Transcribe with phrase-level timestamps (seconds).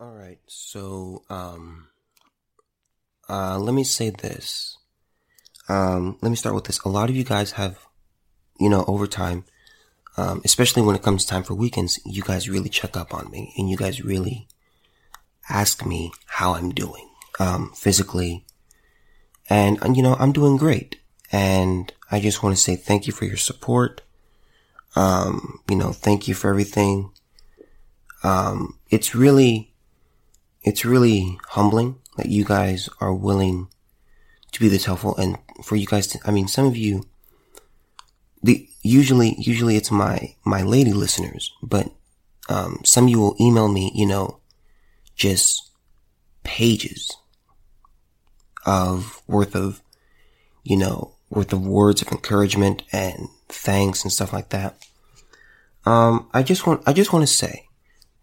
[0.00, 0.38] All right.
[0.46, 1.88] So, um,
[3.28, 4.78] uh, let me say this.
[5.68, 6.78] Um, let me start with this.
[6.80, 7.78] A lot of you guys have,
[8.60, 9.44] you know, over time,
[10.16, 13.52] um, especially when it comes time for weekends, you guys really check up on me
[13.58, 14.46] and you guys really
[15.48, 17.08] ask me how I'm doing,
[17.40, 18.44] um, physically.
[19.50, 21.00] And, you know, I'm doing great.
[21.32, 24.02] And I just want to say thank you for your support.
[24.94, 27.10] Um, you know, thank you for everything.
[28.22, 29.67] Um, it's really,
[30.62, 33.68] it's really humbling that you guys are willing
[34.52, 37.04] to be this helpful and for you guys to, I mean, some of you,
[38.42, 41.90] the, usually, usually it's my, my lady listeners, but,
[42.48, 44.40] um, some of you will email me, you know,
[45.14, 45.70] just
[46.44, 47.16] pages
[48.64, 49.82] of worth of,
[50.64, 54.76] you know, worth of words of encouragement and thanks and stuff like that.
[55.84, 57.67] Um, I just want, I just want to say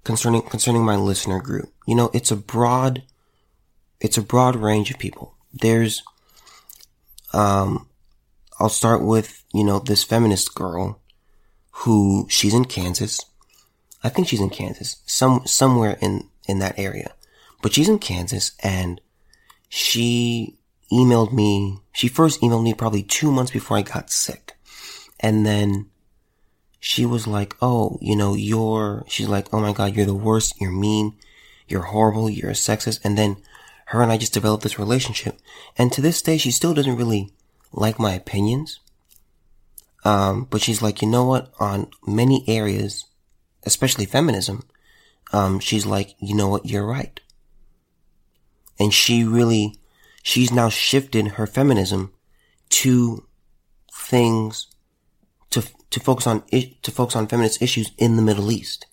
[0.05, 3.03] concerning, concerning my listener group, you know, it's a broad,
[3.99, 5.35] it's a broad range of people.
[5.51, 6.01] There's,
[7.33, 7.89] um,
[8.57, 11.01] I'll start with, you know, this feminist girl
[11.71, 13.19] who she's in Kansas.
[14.03, 17.13] I think she's in Kansas, some, somewhere in, in that area,
[17.61, 19.01] but she's in Kansas and
[19.67, 20.57] she
[20.91, 21.79] emailed me.
[21.91, 24.53] She first emailed me probably two months before I got sick.
[25.19, 25.87] And then
[26.87, 30.53] she was like, Oh, you know, you're, she's like, Oh my God, you're the worst.
[30.61, 31.15] You're mean.
[31.67, 32.29] You're horrible.
[32.29, 32.99] You're a sexist.
[33.03, 33.37] And then
[33.87, 35.39] her and I just developed this relationship.
[35.79, 37.31] And to this day, she still doesn't really
[37.73, 38.81] like my opinions.
[40.03, 41.51] Um, but she's like, you know what?
[41.59, 43.05] On many areas,
[43.63, 44.61] especially feminism,
[45.33, 46.67] um, she's like, you know what?
[46.67, 47.19] You're right.
[48.79, 49.79] And she really,
[50.21, 52.13] she's now shifted her feminism
[52.69, 53.25] to
[53.91, 54.67] things
[55.95, 56.43] to, focus on,
[56.81, 58.85] to focus on feminist issues in the Middle East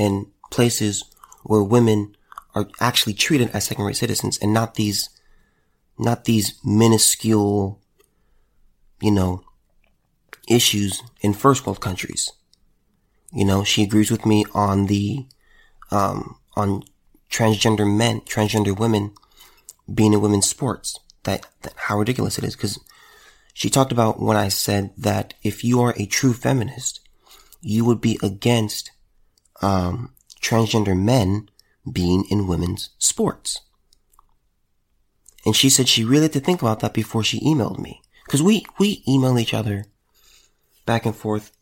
[0.00, 1.04] and places
[1.44, 2.16] where women
[2.56, 5.10] are actually treated as second rate citizens and not these,
[5.96, 7.80] not these minuscule,
[9.00, 9.44] you know,
[10.48, 12.32] issues in first world countries.
[13.32, 15.26] You know, she agrees with me on the,
[15.92, 16.82] um, on
[17.30, 19.12] transgender men, transgender women
[19.92, 20.98] being in women's sports.
[21.22, 22.56] That, that how ridiculous it is.
[22.56, 22.80] Cause
[23.54, 27.00] she talked about when I said that if you are a true feminist,
[27.62, 28.90] you would be against,
[29.62, 31.48] um, transgender men
[31.90, 33.60] being in women's sports.
[35.46, 38.02] And she said she really had to think about that before she emailed me.
[38.28, 39.84] Cause we, we email each other
[40.86, 41.52] back and forth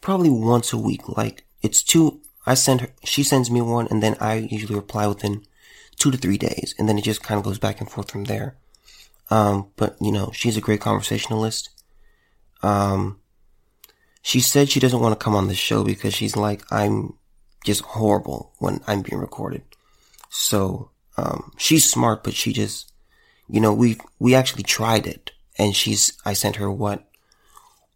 [0.00, 1.08] probably once a week.
[1.08, 5.06] Like it's two, I send her, she sends me one and then I usually reply
[5.06, 5.44] within
[5.96, 6.74] two to three days.
[6.78, 8.56] And then it just kind of goes back and forth from there.
[9.30, 11.70] Um, but you know, she's a great conversationalist.
[12.62, 13.20] Um,
[14.22, 17.14] she said she doesn't want to come on the show because she's like, I'm
[17.64, 19.62] just horrible when I'm being recorded.
[20.30, 22.92] So, um, she's smart, but she just,
[23.48, 27.08] you know, we, we actually tried it and she's, I sent her what,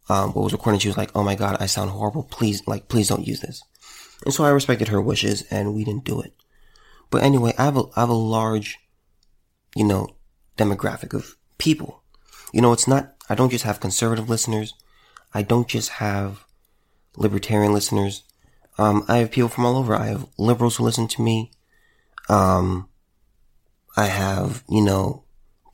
[0.09, 0.83] um, what was recorded.
[0.83, 2.23] She was like, Oh my God, I sound horrible.
[2.25, 3.63] Please, like, please don't use this.
[4.25, 6.33] And so I respected her wishes and we didn't do it.
[7.11, 8.79] But anyway, I have a, I have a large,
[9.75, 10.09] you know,
[10.61, 12.03] demographic of people.
[12.53, 14.75] You know, it's not, I don't just have conservative listeners.
[15.33, 16.45] I don't just have
[17.17, 18.25] libertarian listeners.
[18.79, 19.95] Um, I have people from all over.
[19.95, 21.53] I have liberals who listen to me.
[22.29, 22.89] Um,
[23.97, 25.25] I have, you know,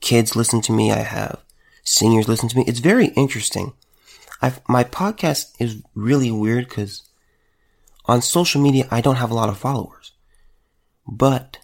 [0.01, 0.91] kids listen to me.
[0.91, 1.43] I have
[1.83, 2.63] seniors listen to me.
[2.67, 3.73] It's very interesting.
[4.41, 7.03] I've, my podcast is really weird because
[8.05, 10.11] on social media, I don't have a lot of followers,
[11.07, 11.59] but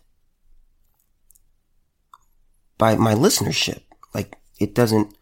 [2.84, 3.80] by my listenership,
[4.14, 5.16] like it doesn't,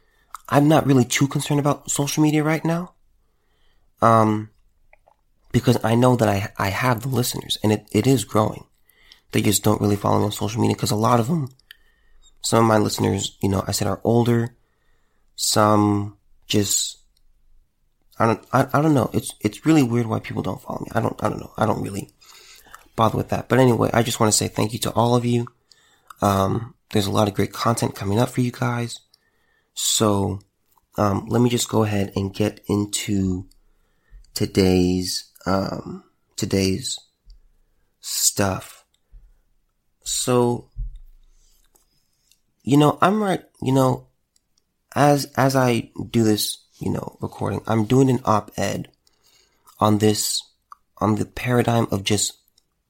[0.49, 2.95] I'm not really too concerned about social media right now.
[4.01, 4.49] Um,
[5.51, 8.65] because I know that I, I have the listeners and it, it is growing.
[9.31, 11.49] They just don't really follow me on social media because a lot of them,
[12.41, 14.55] some of my listeners, you know, I said are older.
[15.35, 16.17] Some
[16.47, 16.97] just,
[18.17, 19.11] I don't, I, I don't know.
[19.13, 20.89] It's, it's really weird why people don't follow me.
[20.95, 21.53] I don't, I don't know.
[21.59, 22.09] I don't really
[22.95, 23.49] bother with that.
[23.49, 25.45] But anyway, I just want to say thank you to all of you.
[26.23, 28.99] Um, there's a lot of great content coming up for you guys.
[29.73, 30.39] So,
[30.97, 33.47] um, let me just go ahead and get into
[34.33, 36.03] today's, um,
[36.35, 36.99] today's
[38.01, 38.85] stuff.
[40.03, 40.69] So,
[42.63, 44.07] you know, I'm right, you know,
[44.93, 48.89] as, as I do this, you know, recording, I'm doing an op-ed
[49.79, 50.43] on this,
[50.97, 52.33] on the paradigm of just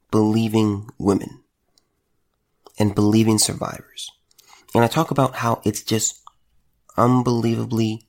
[0.09, 1.40] believing women
[2.79, 4.09] and believing survivors.
[4.73, 6.21] And I talk about how it's just
[6.97, 8.07] unbelievably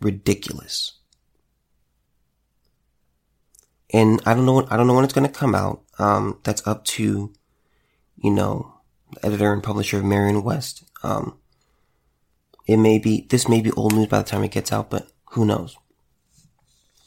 [0.00, 0.94] ridiculous.
[3.92, 5.82] And I don't know what, I don't know when it's going to come out.
[5.98, 7.32] um, that's up to,
[8.16, 8.74] you know,
[9.12, 10.84] the editor and publisher of Merion West.
[11.02, 11.38] Um,
[12.66, 15.08] it may be, this may be old news by the time it gets out, but
[15.32, 15.76] who knows?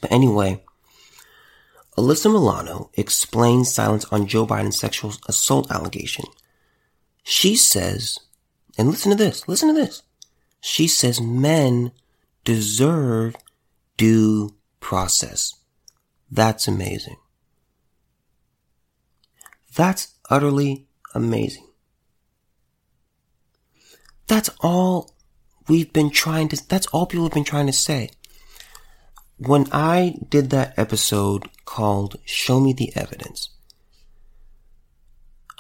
[0.02, 0.64] But anyway,
[1.98, 6.26] Alyssa Milano explains silence on Joe Biden's sexual assault allegation.
[7.24, 8.18] She says,
[8.78, 10.04] and listen to this, listen to this.
[10.62, 11.92] She says men
[12.44, 13.36] deserve
[13.98, 15.56] due process.
[16.32, 17.18] That's amazing.
[19.76, 21.68] That's utterly amazing.
[24.28, 25.14] That's all
[25.68, 28.12] we've been trying to, that's all people have been trying to say.
[29.38, 33.48] When I did that episode called Show Me the Evidence,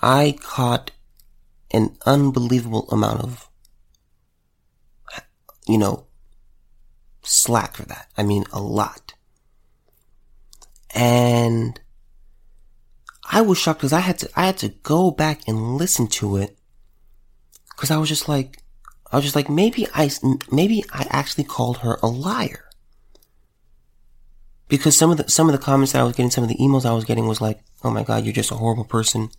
[0.01, 0.91] I caught
[1.71, 3.49] an unbelievable amount of,
[5.69, 6.07] you know,
[7.23, 8.07] slack for that.
[8.17, 9.13] I mean, a lot.
[10.93, 11.79] And
[13.31, 16.35] I was shocked because I had to, I had to go back and listen to
[16.35, 16.57] it
[17.69, 18.61] because I was just like,
[19.09, 20.11] I was just like, maybe I,
[20.51, 22.65] maybe I actually called her a liar.
[24.71, 26.55] Because some of the, some of the comments that I was getting, some of the
[26.55, 29.29] emails I was getting was like, oh my god, you're just a horrible person.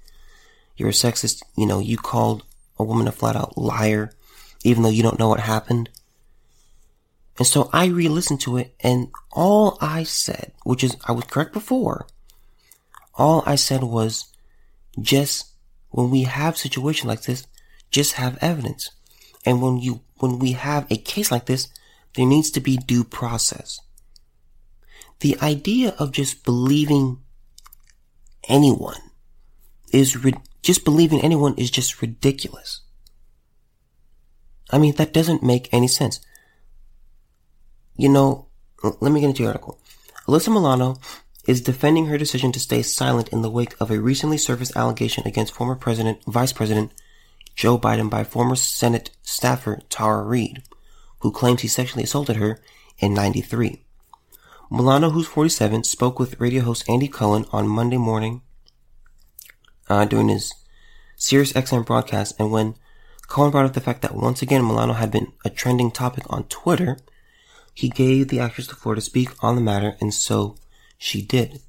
[0.76, 1.42] You're a sexist.
[1.56, 2.44] You know, you called
[2.78, 4.12] a woman a flat out liar,
[4.62, 5.88] even though you don't know what happened.
[7.38, 11.54] And so I re-listened to it and all I said, which is, I was correct
[11.54, 12.06] before,
[13.14, 14.26] all I said was,
[15.00, 15.50] just
[15.88, 17.46] when we have situations like this,
[17.90, 18.90] just have evidence.
[19.46, 21.68] And when you, when we have a case like this,
[22.16, 23.80] there needs to be due process.
[25.22, 27.18] The idea of just believing
[28.48, 28.98] anyone
[29.92, 30.16] is,
[30.62, 32.80] just believing anyone is just ridiculous.
[34.72, 36.18] I mean, that doesn't make any sense.
[37.96, 38.48] You know,
[38.82, 39.78] let me get into the article.
[40.26, 40.96] Alyssa Milano
[41.46, 45.24] is defending her decision to stay silent in the wake of a recently surfaced allegation
[45.24, 46.90] against former President, Vice President
[47.54, 50.64] Joe Biden by former Senate staffer Tara Reade,
[51.20, 52.60] who claims he sexually assaulted her
[52.98, 53.84] in 93.
[54.74, 58.40] Milano, who's 47, spoke with radio host Andy Cohen on Monday morning
[59.90, 60.50] uh, during his
[61.14, 62.76] Sirius XM broadcast, and when
[63.28, 66.44] Cohen brought up the fact that once again Milano had been a trending topic on
[66.44, 66.96] Twitter,
[67.74, 70.56] he gave the actress the floor to speak on the matter, and so
[70.96, 71.60] she did,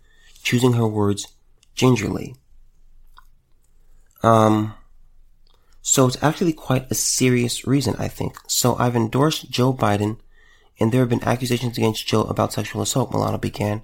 [0.42, 1.28] choosing her words
[1.76, 2.38] gingerly.
[4.22, 4.76] Um,
[5.82, 8.38] so it's actually quite a serious reason, I think.
[8.48, 10.20] So I've endorsed Joe Biden,
[10.84, 13.84] and there have been accusations against Joe about sexual assault, Milano began.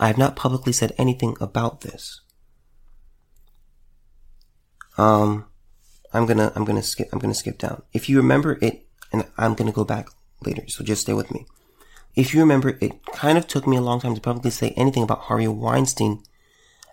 [0.00, 2.22] I have not publicly said anything about this.
[4.96, 5.44] Um,
[6.10, 7.82] I'm gonna, I'm gonna skip, I'm gonna skip down.
[7.92, 10.08] If you remember it, and I'm gonna go back
[10.42, 11.44] later, so just stay with me.
[12.16, 15.02] If you remember, it kind of took me a long time to publicly say anything
[15.02, 16.22] about Harvey Weinstein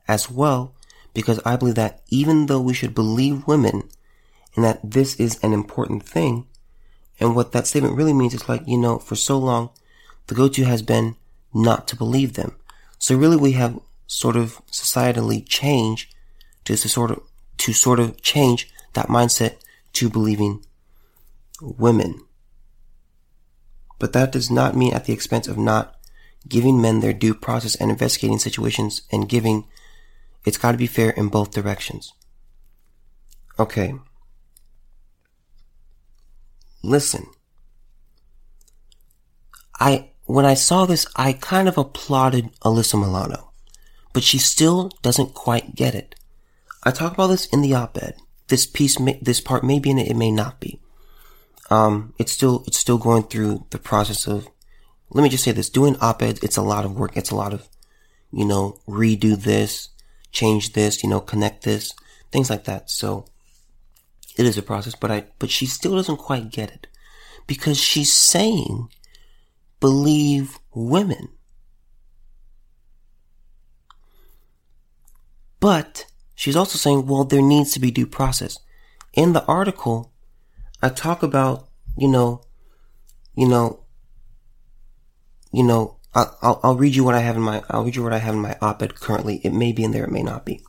[0.06, 0.75] as well,
[1.13, 3.88] because I believe that even though we should believe women
[4.57, 6.45] and that this is an important thing,
[7.19, 9.69] and what that statement really means is like, you know, for so long,
[10.27, 11.16] the go-to has been
[11.54, 12.56] not to believe them.
[12.98, 16.13] So really we have sort of societally changed
[16.66, 17.21] to sort of,
[17.57, 19.56] to sort of change that mindset
[19.94, 20.66] to believing
[21.62, 22.21] women.
[23.98, 25.95] But that does not mean at the expense of not
[26.48, 29.65] giving men their due process and investigating situations and giving,
[30.45, 32.13] it's gotta be fair in both directions.
[33.60, 33.96] Okay.
[36.81, 37.27] Listen.
[39.79, 43.51] I, when I saw this, I kind of applauded Alyssa Milano,
[44.13, 46.15] but she still doesn't quite get it.
[46.83, 48.15] I talk about this in the op-ed.
[48.48, 50.81] This piece, may, this part may be in it, it may not be
[51.69, 54.48] um, it's still, it's still going through the process of,
[55.12, 57.15] let me just say this, doing op-eds, it's a lot of work.
[57.15, 57.67] It's a lot of,
[58.31, 59.89] you know, redo this,
[60.31, 61.93] change this, you know, connect this,
[62.31, 62.89] things like that.
[62.89, 63.25] So
[64.39, 66.88] it is a process, but I, but she still doesn't quite get it
[67.46, 68.88] because she's saying
[69.81, 71.27] believe women.
[75.60, 76.05] But
[76.36, 78.60] she's also saying, well, there needs to be due process.
[79.12, 80.13] In the article,
[80.81, 81.67] I talk about,
[81.98, 82.41] you know,
[83.36, 83.84] you know,
[85.51, 88.13] you know, I'll, I'll, read you what I have in my, I'll read you what
[88.13, 89.41] I have in my op-ed currently.
[89.43, 90.63] It may be in there, it may not be.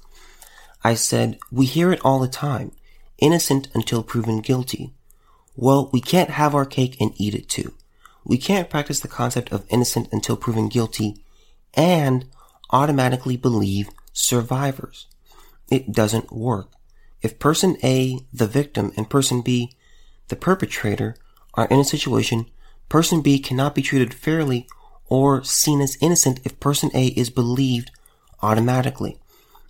[0.83, 2.73] I said, we hear it all the time.
[3.21, 4.93] Innocent until proven guilty.
[5.57, 7.75] Well, we can't have our cake and eat it too.
[8.25, 11.23] We can't practice the concept of innocent until proven guilty
[11.75, 12.27] and
[12.71, 15.07] automatically believe survivors.
[15.71, 16.71] It doesn't work.
[17.23, 19.73] If person A, the victim, and person B,
[20.29, 21.17] the perpetrator,
[21.55, 22.47] are in a situation,
[22.89, 24.67] person B cannot be treated fairly
[25.07, 27.91] or seen as innocent if person A is believed
[28.43, 29.19] automatically.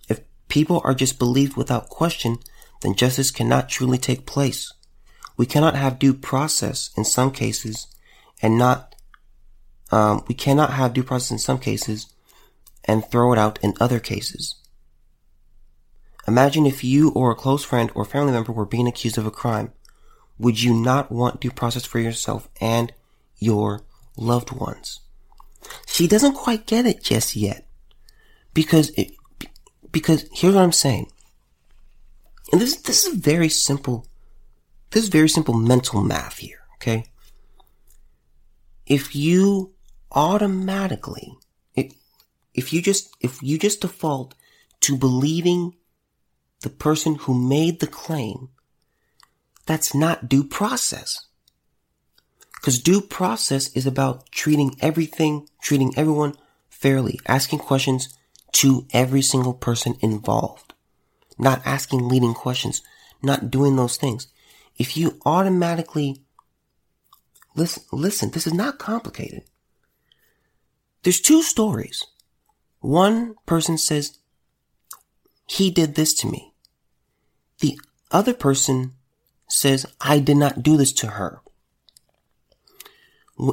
[0.07, 2.37] If people are just believed without question,
[2.81, 4.73] then justice cannot truly take place.
[5.37, 7.87] We cannot have due process in some cases
[8.41, 8.95] and not,
[9.91, 12.07] um, we cannot have due process in some cases
[12.85, 14.55] and throw it out in other cases.
[16.27, 19.31] Imagine if you or a close friend or family member were being accused of a
[19.31, 19.71] crime.
[20.37, 22.93] Would you not want due process for yourself and
[23.37, 23.81] your
[24.17, 25.01] loved ones?
[25.85, 27.67] She doesn't quite get it just yet.
[28.53, 29.11] Because it,
[29.91, 31.11] because here's what I'm saying.
[32.51, 34.05] And this, this is very simple.
[34.91, 37.05] This is very simple mental math here, okay?
[38.85, 39.73] If you
[40.11, 41.37] automatically,
[41.75, 41.93] if,
[42.53, 44.35] if you just, if you just default
[44.81, 45.75] to believing
[46.61, 48.49] the person who made the claim,
[49.65, 51.27] that's not due process.
[52.55, 56.35] Because due process is about treating everything, treating everyone
[56.69, 58.15] fairly, asking questions
[58.51, 60.70] to every single person involved,
[61.37, 62.81] not asking leading questions,
[63.21, 64.27] not doing those things.
[64.77, 66.23] If you automatically
[67.55, 69.43] listen, listen, this is not complicated.
[71.03, 72.05] There's two stories.
[72.79, 74.19] One person says,
[75.47, 76.53] he did this to me.
[77.59, 77.79] The
[78.11, 78.93] other person
[79.49, 81.41] says, I did not do this to her.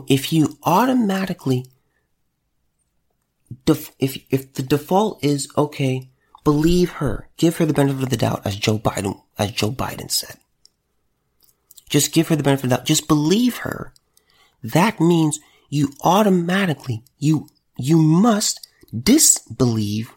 [0.07, 1.67] If you automatically,
[3.65, 6.11] def- if, if the default is, okay,
[6.49, 10.11] believe her, give her the benefit of the doubt, as Joe Biden, as Joe Biden
[10.11, 10.38] said.
[11.90, 12.87] Just give her the benefit of the doubt.
[12.87, 13.93] Just believe her.
[14.62, 18.67] That means you automatically, you, you must
[18.99, 20.11] disbelieve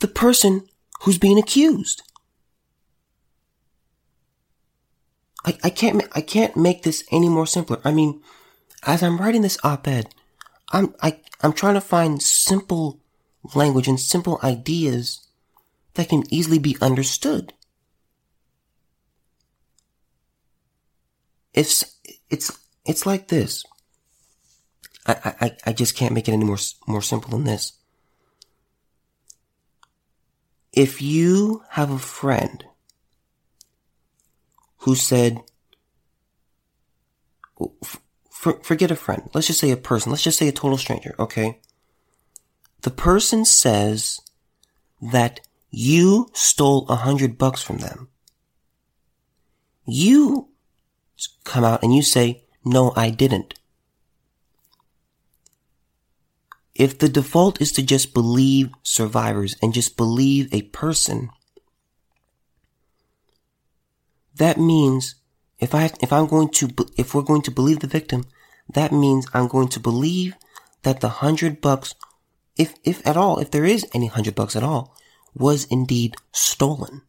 [0.00, 0.68] the person
[1.00, 2.02] who's being accused.
[5.46, 7.80] I, I can't, I can't make this any more simpler.
[7.86, 8.20] I mean,
[8.82, 10.08] as I'm writing this op-ed,
[10.74, 13.00] I'm, I, I'm trying to find simple
[13.54, 15.26] language and simple ideas
[15.94, 17.52] that can easily be understood.
[21.52, 21.98] It's,
[22.30, 23.64] it's, it's like this.
[25.06, 27.74] I, I, I just can't make it any more, more simple than this.
[30.72, 32.64] If you have a friend
[34.78, 35.42] who said,
[38.30, 39.30] for, forget a friend.
[39.32, 40.10] Let's just say a person.
[40.10, 41.14] Let's just say a total stranger.
[41.18, 41.60] Okay.
[42.84, 44.20] The person says
[45.00, 48.08] that you stole a hundred bucks from them.
[49.86, 50.48] You
[51.44, 53.54] come out and you say, no, I didn't.
[56.74, 61.30] If the default is to just believe survivors and just believe a person,
[64.36, 65.14] that means
[65.58, 68.26] if I, if I'm going to, if we're going to believe the victim,
[68.68, 70.34] that means I'm going to believe
[70.82, 71.94] that the hundred bucks,
[72.56, 74.96] if, if at all, if there is any hundred bucks at all,
[75.34, 77.02] was indeed stolen.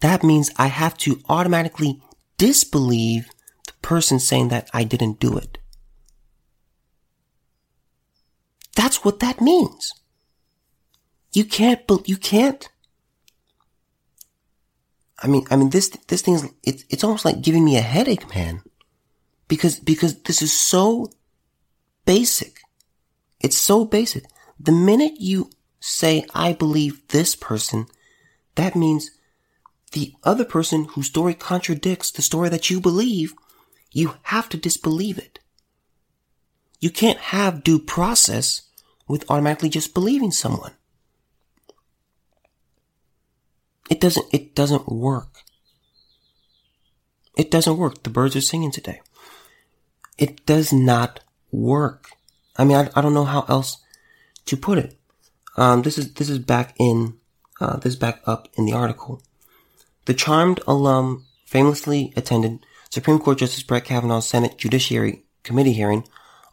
[0.00, 2.02] That means I have to automatically
[2.36, 3.30] disbelieve
[3.66, 5.58] the person saying that I didn't do it.
[8.74, 9.92] That's what that means.
[11.32, 12.68] You can't, you can't
[15.18, 17.82] I mean, I mean, this, this thing is, it's, it's almost like giving me a
[17.82, 18.62] headache, man.
[19.48, 21.10] Because, because this is so
[22.04, 22.60] basic.
[23.40, 24.24] It's so basic.
[24.58, 25.50] The minute you
[25.80, 27.86] say, I believe this person,
[28.54, 29.10] that means
[29.92, 33.34] the other person whose story contradicts the story that you believe,
[33.92, 35.38] you have to disbelieve it.
[36.80, 38.62] You can't have due process
[39.08, 40.72] with automatically just believing someone.
[43.88, 45.42] It doesn't, it doesn't work.
[47.36, 48.02] It doesn't work.
[48.02, 49.00] The birds are singing today.
[50.18, 51.20] It does not
[51.52, 52.10] work.
[52.58, 53.78] I mean, I, I don't know how else
[54.46, 54.98] to put it.
[55.56, 57.14] Um, this is, this is back in,
[57.60, 59.22] uh, this is back up in the article.
[60.04, 66.06] The charmed alum famously attended Supreme Court Justice Brett Kavanaugh's Senate Judiciary Committee hearing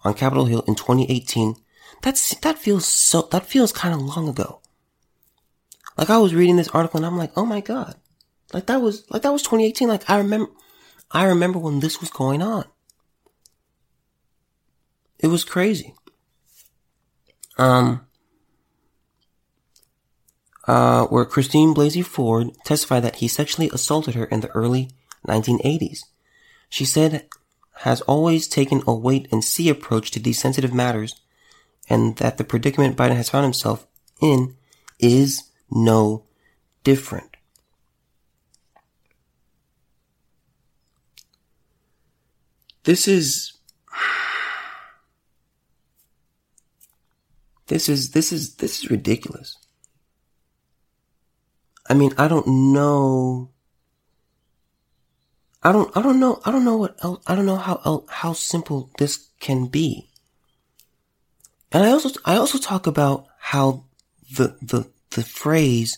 [0.04, 1.56] on Capitol Hill in 2018.
[2.02, 4.62] That's, that feels so, that feels kind of long ago.
[5.98, 7.96] Like I was reading this article and I'm like, oh my god,
[8.52, 9.88] like that was like that was 2018.
[9.88, 10.52] Like I remember,
[11.12, 12.66] I remember when this was going on.
[15.24, 15.96] It was crazy.
[17.58, 18.06] Um,
[20.68, 24.92] uh, where Christine Blasey Ford testified that he sexually assaulted her in the early
[25.26, 26.02] 1980s.
[26.70, 27.28] She said
[27.78, 31.20] has always taken a wait and see approach to these sensitive matters
[31.90, 33.88] and that the predicament Biden has found himself
[34.22, 34.56] in
[35.00, 36.26] is no
[36.84, 37.38] different.
[42.84, 43.54] This is
[47.74, 49.58] This is, this is, this is ridiculous.
[51.90, 53.50] I mean, I don't know.
[55.64, 58.34] I don't, I don't know, I don't know what else, I don't know how, how
[58.34, 60.12] simple this can be.
[61.72, 63.86] And I also, I also talk about how
[64.32, 65.98] the, the, the phrase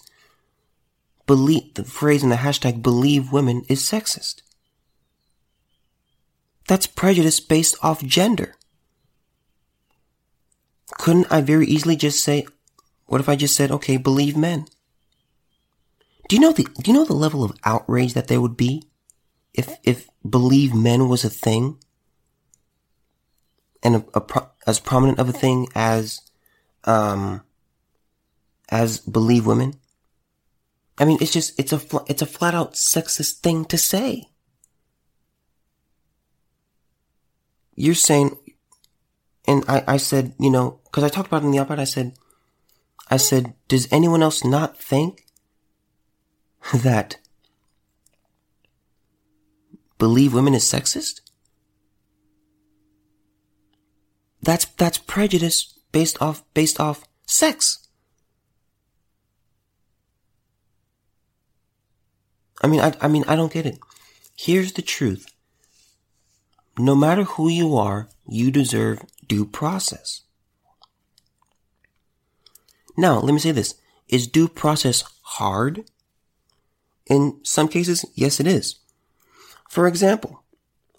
[1.27, 4.43] believe, the phrase in the hashtag believe women is sexist.
[6.69, 8.55] That's prejudice based off gender.
[10.93, 12.45] Couldn't I very easily just say,
[13.07, 14.67] what if I just said, okay, believe men?
[16.27, 18.83] Do you know the, do you know the level of outrage that there would be
[19.53, 21.77] if, if believe men was a thing?
[23.83, 26.21] And a, a as prominent of a thing as,
[26.85, 27.43] um,
[28.69, 29.75] as believe women?
[30.97, 34.29] I mean, it's just, it's a, it's a flat out sexist thing to say.
[37.75, 38.37] You're saying,
[39.47, 41.83] and I, I said, you know, cause I talked about it in the op-ed, I
[41.83, 42.13] said,
[43.09, 45.25] I said, does anyone else not think
[46.73, 47.17] that
[49.97, 51.21] believe women is sexist?
[54.41, 57.87] That's, that's prejudice based off, based off sex.
[62.61, 63.79] I mean, I, I mean, I don't get it.
[64.35, 65.27] Here's the truth.
[66.77, 70.21] No matter who you are, you deserve due process.
[72.97, 73.75] Now, let me say this.
[74.07, 75.85] Is due process hard?
[77.07, 78.79] In some cases, yes, it is.
[79.69, 80.43] For example,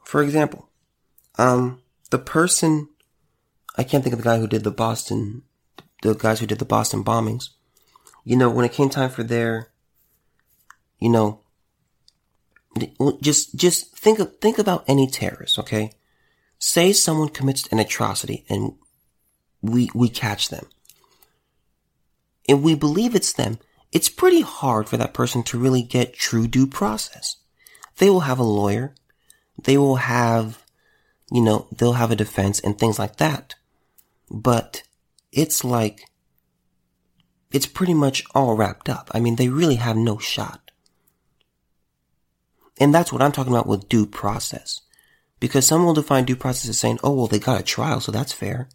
[0.05, 0.69] for example,
[1.39, 2.89] um, the person,
[3.77, 5.43] I can't think of the guy who did the Boston,
[6.03, 7.51] the guys who did the Boston bombings.
[8.25, 9.71] You know, when it came time for their,
[10.99, 11.41] you know,
[13.21, 15.93] just, just think of, think about any terrorist, okay?
[16.59, 18.75] Say someone commits an atrocity and
[19.63, 20.67] we, we catch them.
[22.49, 23.59] If we believe it's them,
[23.93, 27.37] it's pretty hard for that person to really get true due process.
[27.99, 28.95] They will have a lawyer.
[29.63, 30.63] They will have,
[31.31, 33.55] you know, they'll have a defense and things like that.
[34.31, 34.83] But
[35.33, 36.09] it's like,
[37.53, 39.11] it's pretty much all wrapped up.
[39.15, 40.71] I mean, they really have no shot.
[42.79, 44.83] And that's what I'm talking about with due process.
[45.39, 48.11] Because some will define due process as saying, oh, well, they got a trial, so
[48.11, 48.69] that's fair.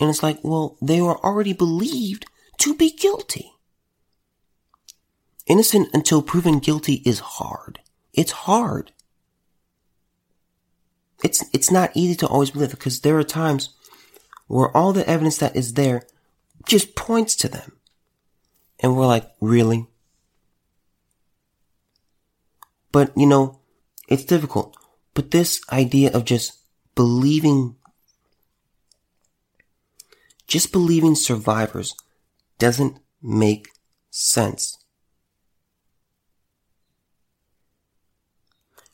[0.00, 2.26] And it's like, well, they were already believed
[2.58, 3.52] to be guilty.
[5.46, 7.78] Innocent until proven guilty is hard.
[8.12, 8.92] It's hard.
[11.22, 13.70] It's, it's not easy to always believe because there are times
[14.46, 16.02] where all the evidence that is there
[16.66, 17.78] just points to them.
[18.80, 19.86] And we're like, really?
[22.90, 23.60] But, you know,
[24.08, 24.76] it's difficult.
[25.14, 26.58] But this idea of just
[26.94, 27.76] believing,
[30.46, 31.94] just believing survivors
[32.58, 33.68] doesn't make
[34.10, 34.78] sense.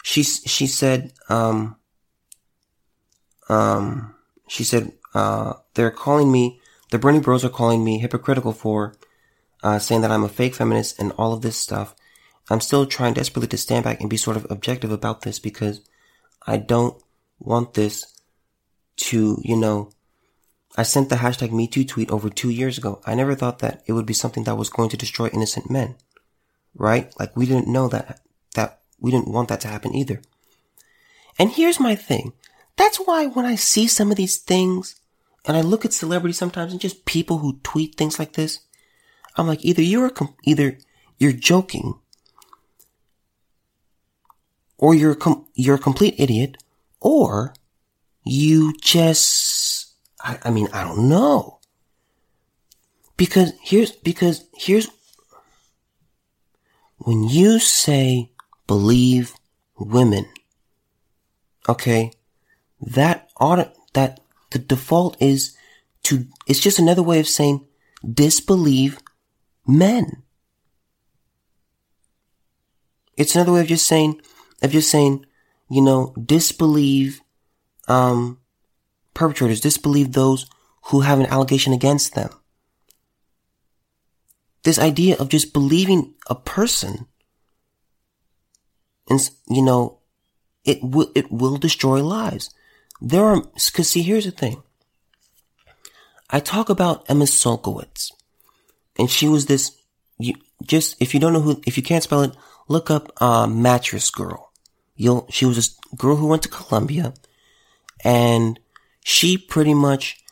[0.03, 1.77] She, she said, um,
[3.49, 4.15] um,
[4.49, 8.95] she said, uh, they're calling me, the Bernie bros are calling me hypocritical for,
[9.63, 11.95] uh, saying that I'm a fake feminist and all of this stuff.
[12.49, 15.81] I'm still trying desperately to stand back and be sort of objective about this because
[16.51, 17.01] I don't
[17.39, 18.13] want this
[18.97, 19.93] to, you know,
[20.77, 23.01] I sent the hashtag MeToo tweet over two years ago.
[23.07, 25.95] I never thought that it would be something that was going to destroy innocent men.
[26.75, 27.15] Right?
[27.21, 28.19] Like we didn't know that,
[28.57, 30.23] that we didn't want that to happen either.
[31.39, 32.33] And here's my thing.
[32.77, 35.01] That's why when I see some of these things
[35.47, 38.59] and I look at celebrities sometimes and just people who tweet things like this,
[39.37, 40.79] I'm like, either you're a, either
[41.17, 42.01] you're joking
[44.81, 46.57] or you're com- you're a complete idiot,
[47.01, 47.55] or
[48.25, 51.59] you just, I, I mean, I don't know.
[53.19, 54.89] Because here's, because here's,
[56.97, 58.31] when you say
[58.67, 59.35] believe
[59.79, 60.25] women,
[61.69, 62.13] okay,
[62.81, 65.55] that ought that the default is
[66.05, 67.67] to, it's just another way of saying
[68.03, 68.99] disbelieve
[69.67, 70.23] men.
[73.19, 74.23] It's another way of just saying
[74.63, 75.27] of just saying,
[75.69, 77.21] you know, disbelieve,
[77.89, 78.39] um,
[79.15, 80.47] perpetrators, disbelieve those
[80.85, 82.31] who have an allegation against them.
[84.63, 87.07] This idea of just believing a person
[89.09, 89.99] and, you know,
[90.65, 92.51] it will, it will destroy lives.
[93.01, 93.43] There are,
[93.73, 94.63] cause see, here's the thing.
[96.29, 98.13] I talk about Emma Sulkowicz
[98.99, 99.77] and she was this,
[100.19, 102.37] you just, if you don't know who, if you can't spell it,
[102.69, 104.50] look up, uh, mattress girl
[105.01, 107.15] you'll, she was a girl who went to Columbia
[108.05, 108.61] and
[109.03, 110.23] she pretty much,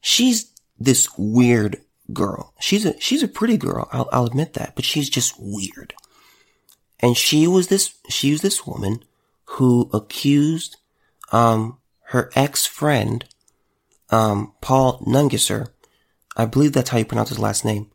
[0.00, 1.76] she's this weird
[2.12, 2.54] girl.
[2.58, 3.88] She's a, she's a pretty girl.
[3.92, 5.92] I'll, I'll admit that, but she's just weird.
[7.00, 9.04] And she was this, she was this woman
[9.44, 10.78] who accused,
[11.30, 13.26] um, her ex-friend,
[14.10, 15.68] um, Paul Nungesser,
[16.36, 17.90] I believe that's how you pronounce his last name,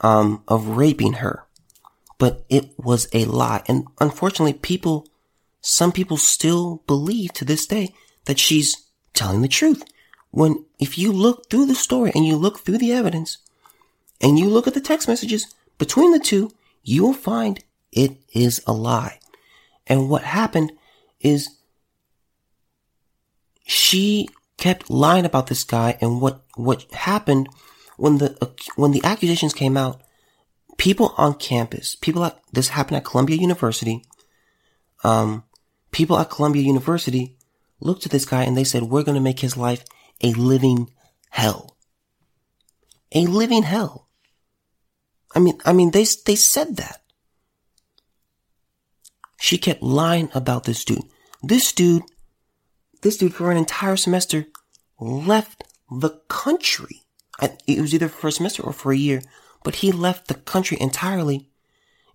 [0.00, 1.44] um, of raping her.
[2.18, 3.62] But it was a lie.
[3.66, 5.06] And unfortunately, people,
[5.60, 7.94] some people still believe to this day
[8.24, 9.84] that she's telling the truth.
[10.30, 13.38] When, if you look through the story and you look through the evidence
[14.20, 18.62] and you look at the text messages between the two, you will find it is
[18.66, 19.18] a lie.
[19.86, 20.72] And what happened
[21.20, 21.56] is
[23.66, 27.48] she kept lying about this guy and what, what happened
[27.96, 30.00] when the, when the accusations came out,
[30.78, 34.04] people on campus, people at, this happened at Columbia University,
[35.02, 35.44] um,
[35.90, 37.36] people at Columbia University
[37.80, 39.84] looked at this guy and they said, we're going to make his life
[40.22, 40.90] a living
[41.30, 41.76] hell.
[43.12, 44.08] A living hell.
[45.34, 47.02] I mean, I mean, they, they said that.
[49.40, 51.04] She kept lying about this dude.
[51.42, 52.02] This dude,
[53.02, 54.46] this dude for an entire semester
[54.98, 57.02] left the country.
[57.66, 59.22] It was either for a semester or for a year,
[59.64, 61.48] but he left the country entirely.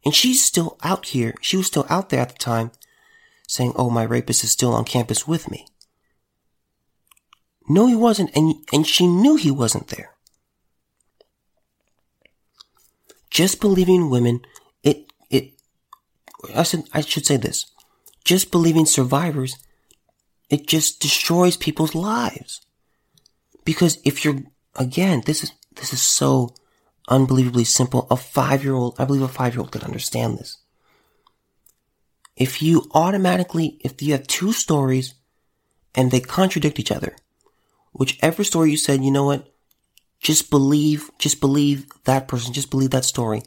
[0.04, 1.34] And she's still out here.
[1.42, 2.72] She was still out there at the time
[3.48, 5.68] saying, Oh, my rapist is still on campus with me.
[7.68, 8.36] No, he wasn't.
[8.36, 10.12] And, and she knew he wasn't there.
[13.30, 14.42] Just believing women,
[14.84, 15.54] it, it,
[16.56, 17.66] I said, I should say this.
[18.24, 19.58] Just believing survivors,
[20.50, 22.62] it just destroys people's lives.
[23.66, 24.44] Because if you're,
[24.76, 26.56] again, this is, this is so
[27.10, 28.08] unbelievably simple.
[28.10, 30.58] A five year old, I believe a five year old could understand this.
[32.36, 35.14] If you automatically, if you have two stories
[35.94, 37.16] and they contradict each other,
[37.94, 39.54] whichever story you said, you know what?
[40.20, 43.44] Just believe, just believe that person, just believe that story.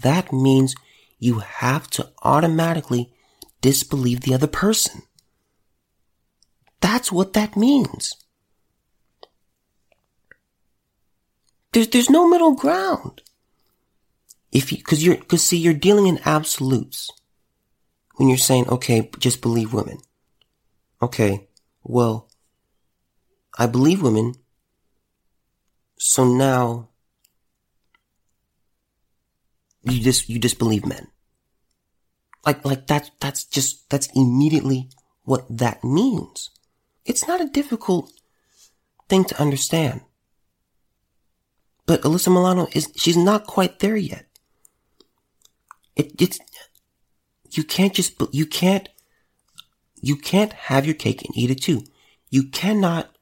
[0.00, 0.74] That means
[1.18, 3.12] you have to automatically
[3.60, 5.02] disbelieve the other person.
[6.80, 8.14] That's what that means.
[11.72, 13.22] There's, there's no middle ground.
[14.52, 17.10] If you, cause you're, cause see, you're dealing in absolutes.
[18.16, 19.98] When you're saying, okay, just believe women.
[21.02, 21.48] Okay,
[21.82, 22.28] well,
[23.58, 24.34] I believe women.
[25.98, 26.90] So now,
[29.82, 31.08] you just, you disbelieve men.
[32.46, 34.90] Like, like that, that's just, that's immediately
[35.24, 36.50] what that means.
[37.04, 38.12] It's not a difficult
[39.08, 40.02] thing to understand.
[41.86, 44.26] But Alyssa Milano is, she's not quite there yet.
[45.96, 46.38] It, it's,
[47.56, 48.88] you can't just, you can't,
[50.00, 51.84] you can't have your cake and eat it too.
[52.30, 53.14] You cannot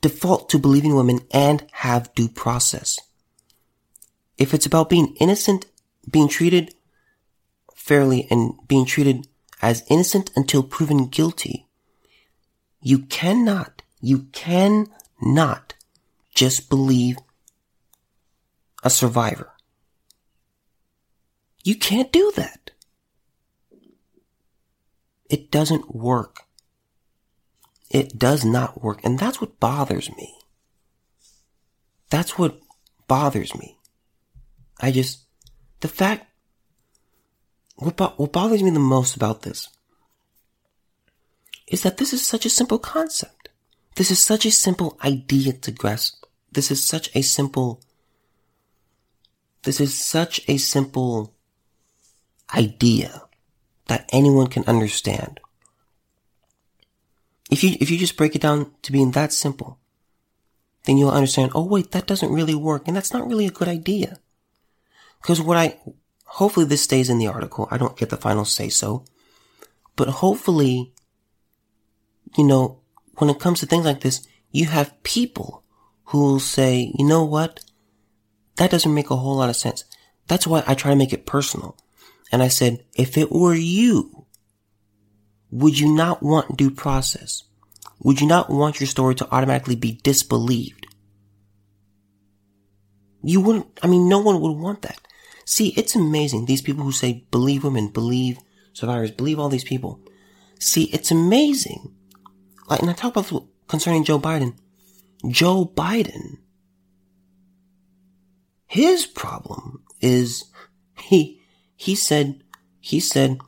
[0.00, 2.98] default to believing women and have due process.
[4.36, 5.66] If it's about being innocent,
[6.10, 6.74] being treated
[7.74, 9.28] fairly and being treated
[9.60, 11.68] as innocent until proven guilty,
[12.80, 15.74] you cannot, you cannot
[16.34, 17.18] just believe
[18.82, 19.51] a survivor.
[21.62, 22.70] You can't do that.
[25.30, 26.42] It doesn't work.
[27.90, 29.00] It does not work.
[29.04, 30.34] And that's what bothers me.
[32.10, 32.60] That's what
[33.06, 33.78] bothers me.
[34.80, 35.24] I just,
[35.80, 36.26] the fact,
[37.76, 39.68] what, bo- what bothers me the most about this
[41.68, 43.48] is that this is such a simple concept.
[43.96, 46.24] This is such a simple idea to grasp.
[46.50, 47.80] This is such a simple,
[49.62, 51.34] this is such a simple
[52.54, 53.22] idea
[53.86, 55.40] that anyone can understand.
[57.50, 59.78] If you, if you just break it down to being that simple,
[60.84, 63.68] then you'll understand, oh wait, that doesn't really work and that's not really a good
[63.68, 64.18] idea.
[65.22, 65.78] Cause what I,
[66.24, 67.68] hopefully this stays in the article.
[67.70, 69.04] I don't get the final say so,
[69.96, 70.92] but hopefully,
[72.36, 72.80] you know,
[73.18, 75.62] when it comes to things like this, you have people
[76.06, 77.60] who will say, you know what?
[78.56, 79.84] That doesn't make a whole lot of sense.
[80.26, 81.76] That's why I try to make it personal.
[82.32, 84.26] And I said, if it were you,
[85.50, 87.44] would you not want due process?
[88.00, 90.86] Would you not want your story to automatically be disbelieved?
[93.22, 94.98] You wouldn't, I mean, no one would want that.
[95.44, 96.46] See, it's amazing.
[96.46, 98.38] These people who say believe women, believe
[98.72, 100.00] survivors, believe all these people.
[100.58, 101.94] See, it's amazing.
[102.68, 104.56] Like, and I talk about concerning Joe Biden.
[105.28, 106.38] Joe Biden,
[108.66, 110.44] his problem is
[110.98, 111.41] he,
[111.82, 112.44] he said,
[112.78, 113.40] he said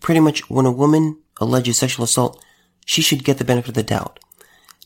[0.00, 2.44] pretty much when a woman alleges sexual assault,
[2.84, 4.20] she should get the benefit of the doubt.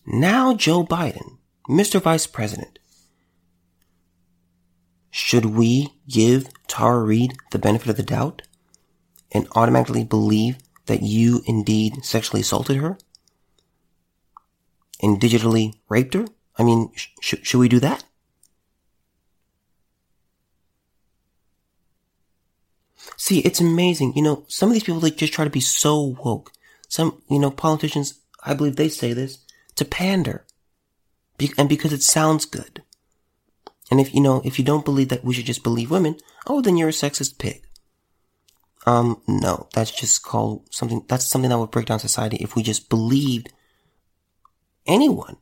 [0.07, 2.01] Now Joe Biden, Mr.
[2.01, 2.79] Vice President,
[5.11, 8.43] should we give Tara Reade the benefit of the doubt
[9.33, 12.99] and automatically believe that you indeed sexually assaulted her
[15.03, 16.27] and digitally raped her?
[16.57, 18.05] I mean, sh- should we do that?
[23.21, 24.15] See, it's amazing.
[24.15, 26.53] You know, some of these people, they just try to be so woke.
[26.89, 30.47] Some, you know, politicians, I believe they say this to pander.
[31.37, 32.83] Be- and because it sounds good.
[33.91, 36.61] And if, you know, if you don't believe that we should just believe women, oh,
[36.63, 37.67] then you're a sexist pig.
[38.87, 42.63] Um, no, that's just called something, that's something that would break down society if we
[42.63, 43.53] just believed
[44.87, 45.39] anyone.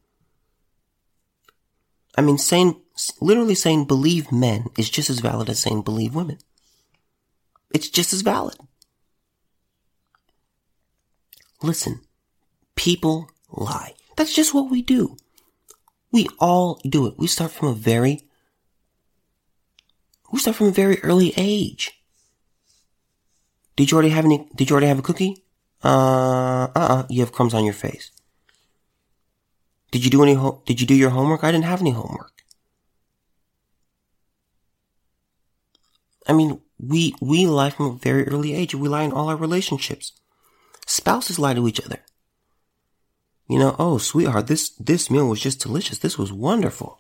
[2.17, 2.81] I mean, saying,
[3.21, 6.39] literally saying believe men is just as valid as saying believe women.
[7.72, 8.57] It's just as valid.
[11.62, 12.00] Listen,
[12.74, 13.94] people lie.
[14.16, 15.16] That's just what we do.
[16.12, 17.14] We all do it.
[17.18, 18.22] We start from a very,
[20.33, 21.92] we start from a very early age.
[23.76, 25.44] Did you already have any, did you already have a cookie?
[25.85, 28.11] Uh, uh-uh, you have crumbs on your face.
[29.90, 31.44] Did you do any, ho- did you do your homework?
[31.44, 32.33] I didn't have any homework.
[36.26, 38.75] I mean, we, we lie from a very early age.
[38.75, 40.12] We lie in all our relationships.
[40.87, 42.01] Spouses lie to each other.
[43.49, 45.99] You know, oh, sweetheart, this, this meal was just delicious.
[45.99, 46.99] This was wonderful.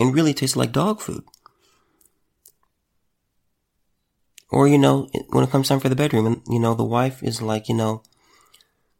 [0.00, 1.24] And really tasted like dog food.
[4.50, 7.22] Or, you know, when it comes time for the bedroom and, you know, the wife
[7.22, 8.02] is like, you know,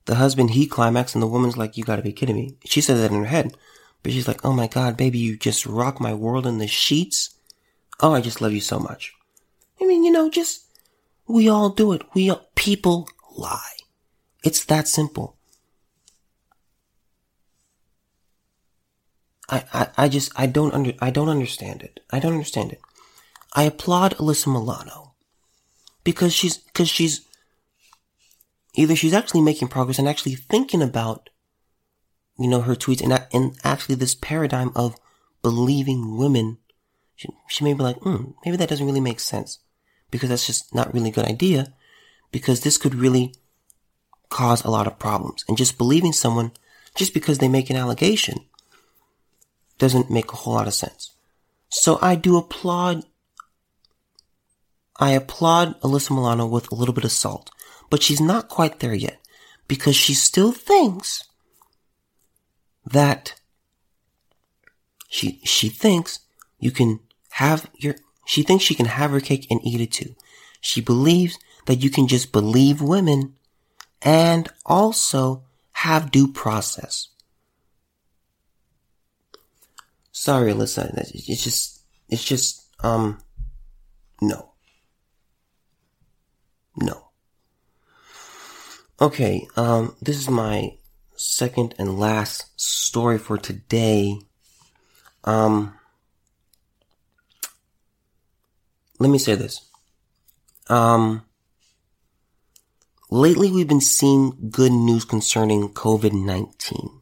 [0.06, 2.56] the husband, he climax and the woman's like, you gotta be kidding me.
[2.64, 3.54] She says that in her head.
[4.02, 7.36] But she's like, oh my god, baby, you just rock my world in the sheets.
[8.00, 9.14] Oh, I just love you so much.
[9.82, 10.66] I mean, you know, just,
[11.26, 12.02] we all do it.
[12.14, 13.76] We, all, people lie.
[14.44, 15.36] It's that simple.
[19.48, 21.98] I, I, I just, I don't under, I don't understand it.
[22.10, 22.80] I don't understand it.
[23.54, 25.14] I applaud Alyssa Milano
[26.04, 27.26] because she's, cause she's,
[28.74, 31.28] either she's actually making progress and actually thinking about,
[32.38, 34.94] you know, her tweets and, and actually this paradigm of
[35.42, 36.58] believing women.
[37.16, 39.58] She, she may be like, hmm, maybe that doesn't really make sense
[40.12, 41.72] because that's just not really a good idea
[42.30, 43.34] because this could really
[44.28, 45.44] cause a lot of problems.
[45.48, 46.52] And just believing someone
[46.94, 48.44] just because they make an allegation
[49.78, 51.10] doesn't make a whole lot of sense.
[51.70, 53.04] So I do applaud,
[55.00, 57.50] I applaud Alyssa Milano with a little bit of salt,
[57.90, 59.18] but she's not quite there yet
[59.66, 61.24] because she still thinks
[62.84, 63.34] that
[65.08, 66.20] she, she thinks
[66.58, 70.14] you can have your, she thinks she can have her cake and eat it too.
[70.60, 73.34] She believes that you can just believe women
[74.00, 77.08] and also have due process.
[80.12, 80.96] Sorry, Alyssa.
[81.14, 83.18] It's just, it's just, um,
[84.20, 84.52] no.
[86.76, 87.08] No.
[89.00, 90.76] Okay, um, this is my
[91.16, 94.18] second and last story for today.
[95.24, 95.74] Um,
[99.02, 99.60] let me say this.
[100.68, 101.24] Um,
[103.10, 107.00] lately we've been seeing good news concerning COVID-19,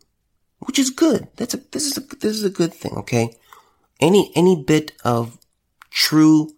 [0.60, 1.28] which is good.
[1.36, 3.36] That's a, this is a, this is a good thing, okay?
[4.00, 5.38] Any, any bit of
[5.90, 6.56] true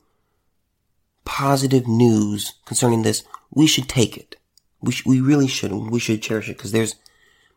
[1.25, 4.37] positive news concerning this, we should take it.
[4.81, 5.73] We, sh- we really should.
[5.73, 6.95] We should cherish it because there's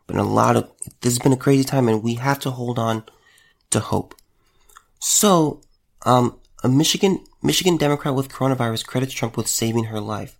[0.07, 0.71] been a lot of,
[1.01, 3.03] this has been a crazy time and we have to hold on
[3.69, 4.15] to hope.
[4.99, 5.61] So,
[6.03, 10.39] um, a Michigan, Michigan Democrat with coronavirus credits Trump with saving her life.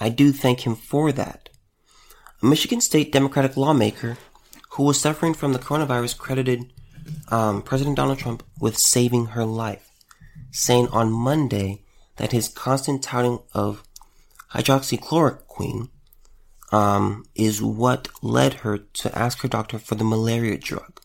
[0.00, 1.48] I do thank him for that.
[2.42, 4.18] A Michigan State Democratic lawmaker
[4.70, 6.72] who was suffering from the coronavirus credited
[7.28, 9.92] um, President Donald Trump with saving her life,
[10.50, 11.84] saying on Monday
[12.16, 13.84] that his constant touting of
[14.54, 15.88] hydroxychloroquine
[16.72, 21.00] um, is what led her to ask her doctor for the malaria drug.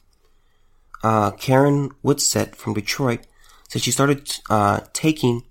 [1.04, 3.28] Uh, Karen Whitsett from Detroit
[3.70, 5.44] said she started uh, taking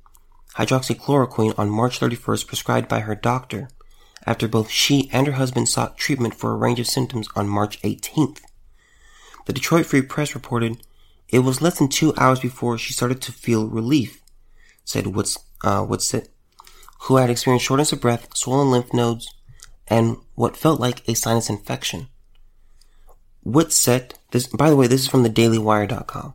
[0.56, 3.68] hydroxychloroquine on March 31st prescribed by her doctor
[4.26, 7.80] after both she and her husband sought treatment for a range of symptoms on March
[7.82, 8.40] 18th.
[9.46, 10.82] The Detroit Free Press reported
[11.28, 14.20] it was less than two hours before she started to feel relief,
[14.84, 16.28] said Woods, uh, Whitsett,
[17.02, 19.32] who had experienced shortness of breath, swollen lymph nodes,
[19.86, 22.08] and what felt like a sinus infection.
[23.44, 26.34] Whitsett, this, by the way, this is from the dailywire.com.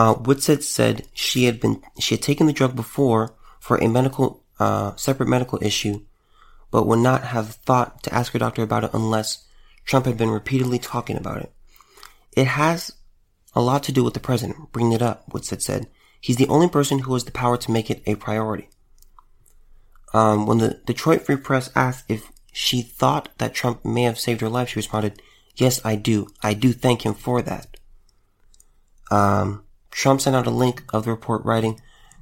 [0.00, 4.42] Uh, Whitsett said she had been, she had taken the drug before for a medical,
[4.58, 6.00] uh, separate medical issue,
[6.70, 9.46] but would not have thought to ask her doctor about it unless
[9.84, 11.52] Trump had been repeatedly talking about it.
[12.32, 12.92] it has
[13.54, 15.30] a lot to do with the president bringing it up.
[15.30, 15.86] Whitsett said
[16.18, 18.70] he's the only person who has the power to make it a priority.
[20.14, 24.40] Um, when the Detroit Free Press asked if she thought that Trump may have saved
[24.40, 25.20] her life, she responded,
[25.56, 26.28] "Yes, I do.
[26.42, 27.76] I do thank him for that."
[29.10, 29.64] Um,
[30.00, 31.78] Trump sent out a link of the report writing,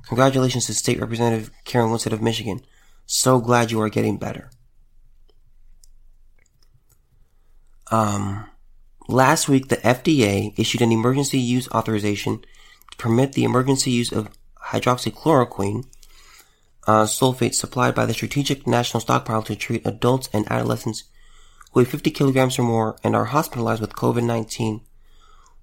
[0.09, 2.61] Congratulations to State Representative Karen Whitsett of Michigan.
[3.07, 4.51] So glad you are getting better.
[7.93, 8.51] Um,
[9.07, 12.41] last week, the FDA issued an emergency use authorization
[12.91, 14.29] to permit the emergency use of
[14.71, 15.85] hydroxychloroquine
[16.89, 21.05] uh, sulfate supplied by the Strategic National Stockpile to treat adults and adolescents
[21.71, 24.81] who weigh 50 kilograms or more and are hospitalized with COVID-19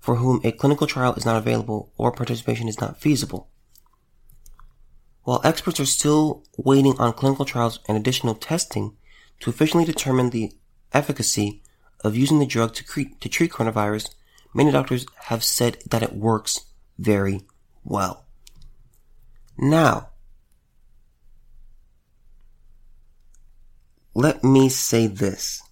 [0.06, 3.50] for whom a clinical trial is not available or participation is not feasible.
[5.24, 8.96] While experts are still waiting on clinical trials and additional testing
[9.40, 10.52] to officially determine the
[10.94, 11.64] efficacy
[12.04, 14.14] of using the drug to, cre- to treat coronavirus,
[14.54, 16.66] many doctors have said that it works
[17.00, 17.42] very
[17.84, 18.28] well.
[19.58, 20.10] Now,
[24.14, 25.64] let me say this.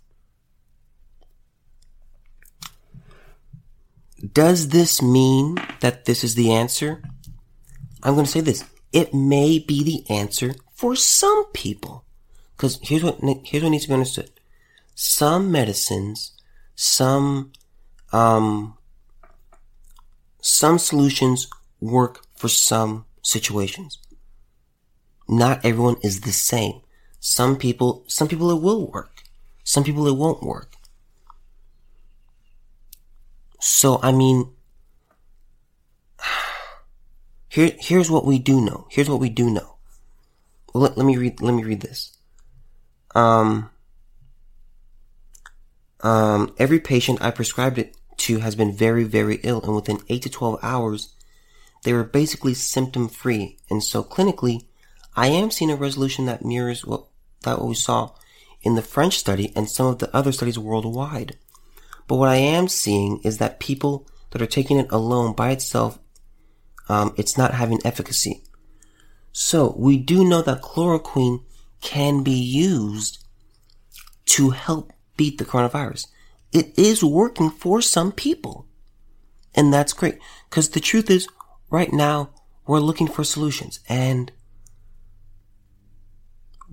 [4.31, 7.01] Does this mean that this is the answer?
[8.01, 12.05] I'm going to say this it may be the answer for some people.
[12.57, 14.29] Cause here's what, here's what needs to be understood.
[14.95, 16.33] Some medicines,
[16.75, 17.51] some,
[18.13, 18.77] um,
[20.39, 21.47] some solutions
[21.81, 23.97] work for some situations.
[25.27, 26.81] Not everyone is the same.
[27.19, 29.23] Some people, some people it will work.
[29.63, 30.75] Some people it won't work.
[33.65, 34.51] So, I mean,
[37.47, 38.87] here, here's what we do know.
[38.91, 39.77] Here's what we do know.
[40.73, 42.17] Let, let me read, let me read this.
[43.15, 43.69] Um,
[46.01, 50.23] um, every patient I prescribed it to has been very, very ill, and within 8
[50.23, 51.15] to 12 hours,
[51.83, 53.59] they were basically symptom free.
[53.69, 54.65] And so clinically,
[55.15, 57.05] I am seeing a resolution that mirrors what,
[57.43, 58.11] that what we saw
[58.61, 61.37] in the French study and some of the other studies worldwide.
[62.07, 65.99] But what I am seeing is that people that are taking it alone by itself
[66.89, 68.43] um, it's not having efficacy.
[69.31, 71.43] So we do know that chloroquine
[71.81, 73.23] can be used
[74.25, 76.07] to help beat the coronavirus.
[76.51, 78.67] It is working for some people.
[79.55, 80.19] And that's great.
[80.49, 81.27] Cause the truth is,
[81.69, 82.29] right now,
[82.65, 84.31] we're looking for solutions and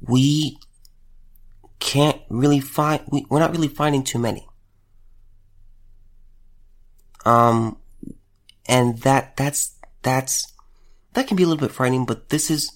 [0.01, 0.59] we
[1.79, 4.47] can't really find, we, we're not really finding too many.
[7.25, 7.79] Um,
[8.67, 10.53] and that, that's that's,
[11.13, 12.73] that can be a little bit frightening, but this is,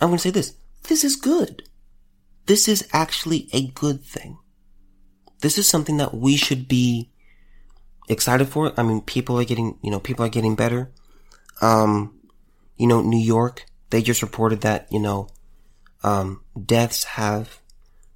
[0.00, 0.54] I'm going to say this,
[0.88, 1.64] this is good.
[2.46, 4.38] This is actually a good thing.
[5.40, 7.10] This is something that we should be
[8.08, 8.72] excited for.
[8.78, 10.90] I mean, people are getting, you know, people are getting better.
[11.60, 12.18] Um,
[12.76, 15.28] you know, New York, they just reported that, you know,
[16.02, 17.60] um, deaths have,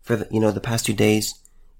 [0.02, 1.34] for the, you know, the past two days,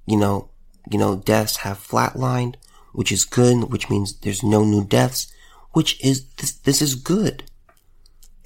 [0.07, 0.51] you know,
[0.91, 2.57] you know, deaths have flatlined,
[2.95, 5.33] which is good, which means there's no new deaths
[5.75, 7.43] which is this, this is good.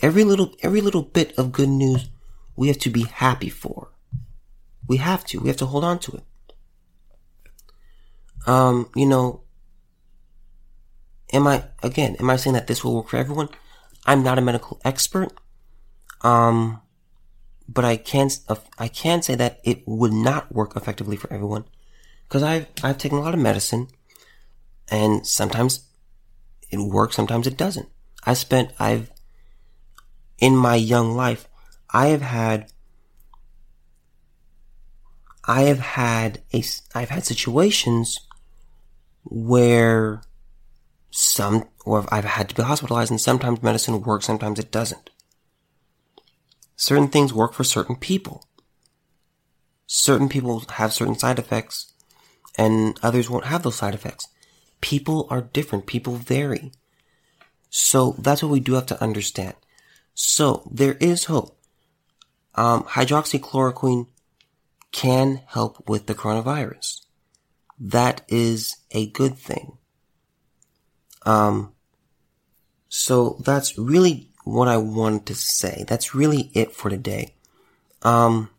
[0.03, 2.09] Every little, every little bit of good news
[2.57, 3.93] we have to be happy for.
[4.89, 5.39] We have to.
[5.39, 6.25] We have to hold on to it.
[8.47, 9.43] Um, you know,
[11.33, 13.51] am I, again, am I saying that this will work for everyone?
[14.07, 15.33] I'm not a medical expert.
[16.23, 16.81] Um,
[17.69, 18.31] but I can,
[18.79, 21.65] I can say that it would not work effectively for everyone.
[22.31, 23.89] Cause I've, I've taken a lot of medicine
[24.91, 25.87] and sometimes
[26.71, 27.89] it works, sometimes it doesn't.
[28.25, 29.11] I spent, I've,
[30.39, 31.49] in my young life,
[31.91, 32.71] I have had,
[35.45, 36.63] I have had a,
[36.95, 38.21] I've had situations
[39.25, 40.23] where
[41.11, 45.11] some, or I've had to be hospitalized and sometimes medicine works, sometimes it doesn't.
[46.77, 48.45] Certain things work for certain people.
[49.87, 51.93] Certain people have certain side effects
[52.57, 54.29] and others won't have those side effects
[54.81, 55.87] people are different.
[55.87, 56.73] People vary.
[57.71, 59.55] So that's what we do have to understand.
[60.15, 61.57] So there is hope.
[62.55, 64.09] Um, hydroxychloroquine
[64.91, 67.03] can help with the coronavirus.
[67.79, 69.79] That is a good thing.
[71.25, 71.73] Um,
[72.89, 75.85] so that's really what I wanted to say.
[75.87, 77.35] That's really it for today.
[78.03, 78.51] Um,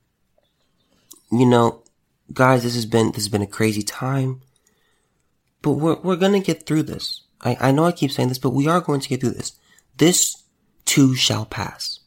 [1.31, 1.83] you know,
[2.31, 4.41] guys, this has been, this has been a crazy time.
[5.61, 7.23] But we're, we're gonna get through this.
[7.41, 9.53] I, I know I keep saying this, but we are going to get through this.
[9.97, 10.43] This
[10.85, 11.99] too shall pass.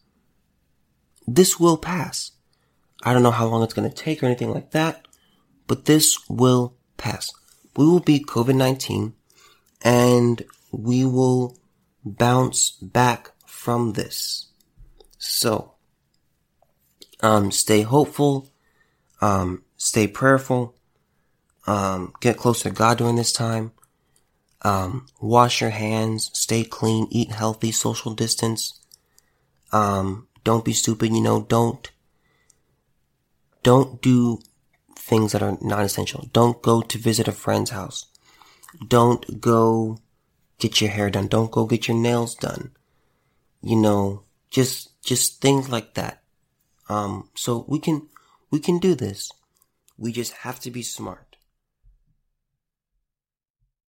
[1.27, 2.33] This will pass.
[3.03, 5.07] I don't know how long it's gonna take or anything like that,
[5.67, 7.33] but this will pass.
[7.77, 9.15] We will beat COVID-19.
[9.85, 11.59] and we will
[12.05, 14.49] bounce back from this.
[15.19, 15.75] So,
[17.21, 18.51] um, stay hopeful,
[19.21, 20.75] um, stay prayerful,
[21.67, 23.73] um, get closer to God during this time,
[24.63, 28.81] um, wash your hands, stay clean, eat healthy, social distance,
[29.73, 31.91] um, don't be stupid, you know, don't,
[33.63, 34.41] don't do
[34.97, 36.29] things that are non-essential.
[36.33, 38.07] Don't go to visit a friend's house.
[38.87, 39.99] Don't go
[40.59, 41.29] get your hair done.
[41.29, 42.73] Don't go get your nails done.
[43.63, 46.23] You know, just, just things like that.
[46.89, 48.09] Um, so we can,
[48.51, 49.31] we can do this.
[49.97, 51.32] We just have to be smart.